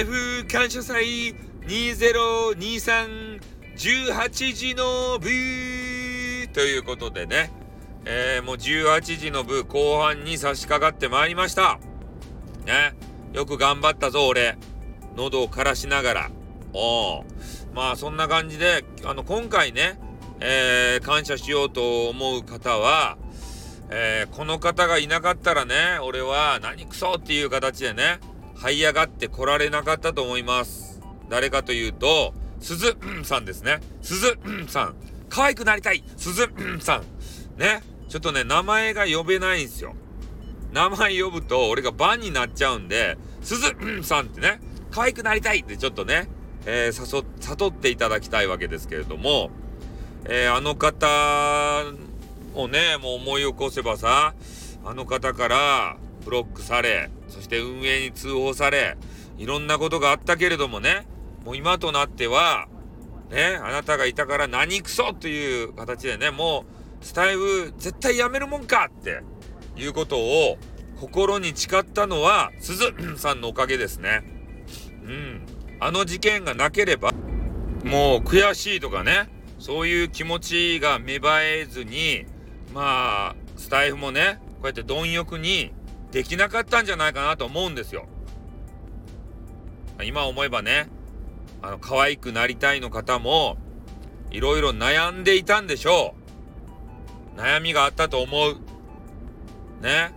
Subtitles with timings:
[0.00, 1.34] イフ感謝祭
[1.66, 3.38] 2023
[3.76, 5.28] 18時の部
[6.54, 7.52] ということでね、
[8.06, 11.78] えー、もう18時の部後半に差し掛かってまいりました。
[12.64, 12.94] ね、
[13.34, 14.56] よく頑張ったぞ俺。
[15.16, 16.30] 喉を枯らしながら。
[16.72, 17.24] お
[17.74, 20.00] まあそんな感じで、あの今回ね、
[20.40, 23.18] えー、感謝しようと思う方は、
[23.90, 28.18] えー、この方がいなかったらね、俺は何クソっていう形でね、
[28.60, 31.00] 這い上がって来られなかったと思います。
[31.30, 33.80] 誰かというと、鈴、うんさんですね。
[34.02, 34.94] 鈴、うんさん。
[35.30, 37.58] 可愛くなりたい鈴、うんさん。
[37.58, 37.82] ね。
[38.10, 39.94] ちょっとね、名前が呼べないんですよ。
[40.72, 46.28] 名前呼ぶと俺が番になっちゃうんで、鈴、うんさんってね、可愛くなりたいってちょっとね、
[46.66, 49.50] えー、誘、悟っていただきたいわけですけれども、
[50.26, 51.06] えー、あの方
[52.54, 54.34] をね、もう思い起こせばさ、
[54.84, 58.96] あの方からブロックされ、そして運営に通報され、
[59.38, 61.06] いろんなことがあったけれどもね、
[61.44, 62.68] もう今となっては、
[63.30, 66.66] ね、あなたがいたから何クソという形でね、も
[67.00, 69.22] う、スタイル絶対やめるもんかって
[69.76, 70.58] いうことを
[71.00, 74.22] 心に誓ったのは、鈴さんのおかげですね。
[75.04, 75.46] うん。
[75.80, 77.12] あの事件がなければ、
[77.84, 82.26] もう悔しいとかね、そういう気持ちが芽生えずに、
[82.74, 85.72] まあ、スタイフもね、こうやって貪欲に
[86.10, 88.06] できなかったんじゃないかなと思うんですよ。
[90.02, 90.88] 今思えばね、
[91.62, 93.58] あの、可愛くなりたいの方も、
[94.30, 96.14] いろいろ悩んでいたんでしょ
[97.36, 97.40] う。
[97.40, 98.56] 悩みがあったと思う。
[99.82, 100.12] ね。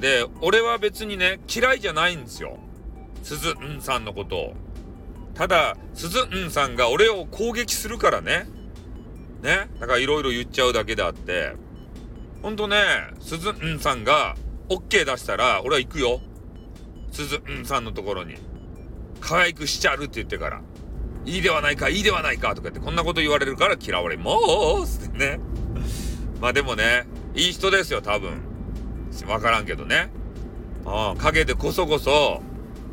[0.00, 2.58] で、俺は別にね、嫌いじゃないんですよ。
[3.22, 4.54] 鈴んさんのことを。
[5.34, 8.46] ただ、鈴んさんが俺を攻撃するからね。
[9.42, 9.68] ね。
[9.80, 11.54] だからいろいろ言っちゃうだけであって。
[12.42, 12.76] ほんとね、
[13.20, 14.36] 鈴んさんが
[14.68, 16.20] OK 出したら、俺は行くよ。
[17.10, 18.36] 鈴んさんのところに。
[19.20, 20.60] 可愛くしちゃるって言ってから。
[21.24, 25.40] いいではないか、いいではないかとか言ってこんなこと言われるから嫌われもうってね。
[26.40, 28.42] まあでもね、いい人ですよ、多分。
[29.26, 30.10] わからんけどね。
[30.84, 32.40] うん、陰でこそこそ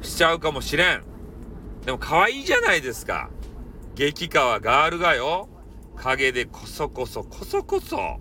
[0.02, 1.04] しちゃうかもしれん。
[1.86, 3.30] でも可愛いじゃないですか。
[3.96, 5.48] 激川ガールがよ。
[5.96, 8.20] 陰でこそこそこそこそ。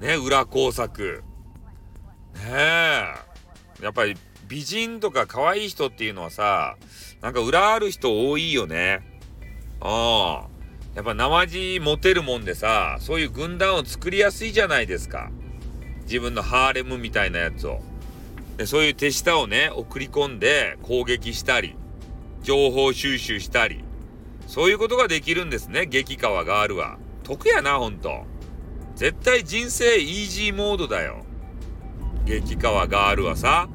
[0.00, 1.22] ね、裏工作。
[2.38, 3.14] ね
[3.80, 3.84] え。
[3.84, 4.16] やっぱり
[4.48, 6.76] 美人とか可愛い人っていうのはさ、
[7.20, 9.00] なんか裏ある人多いよね。
[9.80, 10.58] ああ。
[10.94, 15.30] やっぱ生地持てるもんでさ、そういう軍団を作りやすいじゃないですか。
[16.02, 17.80] 自分のハーレムみたいなやつを。
[18.56, 21.76] でそういう手下をね、送り込んで攻撃したり、
[22.42, 23.84] 情報収集したり、
[24.48, 26.98] そういうことができるんですね、激川ガールは。
[27.22, 28.24] 得やな、ほんと。
[28.96, 31.24] 絶対人生イージーモードだよ。
[32.28, 33.70] 激川ガールはさ。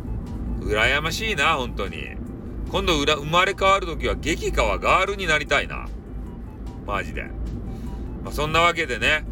[0.60, 2.16] 羨ましいな、本当に。
[2.70, 5.88] 今度生まれ変わる時は激川ガールになりたいな。
[6.86, 7.24] マジで。
[8.24, 9.26] まあ、そんなわけでね、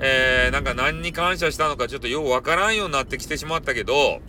[0.00, 4.20] えー、なんか何に感謝したのかちょっとよくわからんようになってきてしまったけど、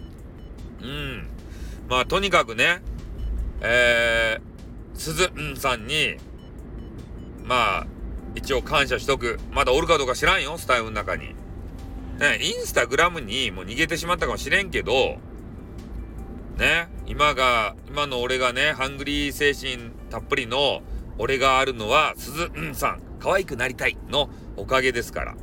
[0.83, 1.27] うん。
[1.89, 2.83] まあ、とにかくね、
[3.61, 6.17] えー、鈴んさんに、
[7.43, 7.87] まあ、
[8.35, 9.39] 一応感謝しとく。
[9.51, 11.33] まだおるかどうか知らんよ、スタイルの中に。
[12.19, 15.17] ね、インスタグラムにもう逃げてしまったかもしれんけど、
[16.57, 20.81] ね、今が、今の俺がね、ハングリー精神たっぷりの
[21.17, 25.35] 俺があるのは、鈴うんさん、可愛くなりたいのおかげですから。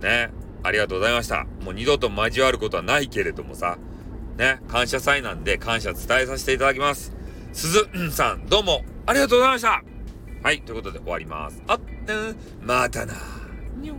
[0.00, 0.30] ね、
[0.62, 1.46] ありがとうございました。
[1.64, 3.78] もう二度と交わることはないけれどもさ、
[4.36, 7.12] ね、感謝祭なんで感謝伝えさせていただきます。
[7.52, 9.82] 鈴うんさん、どうもありがとうございました
[10.42, 11.60] はい、ということで終わります。
[11.66, 11.80] あっ、
[12.62, 13.14] またな。
[13.80, 13.94] にょ